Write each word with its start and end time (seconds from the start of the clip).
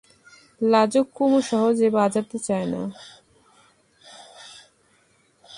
লাজুক 0.61 1.07
কুমু 1.13 1.39
সহজে 1.49 1.87
বাজাতে 1.89 2.37
চায় 2.47 2.67
না। 2.73 2.81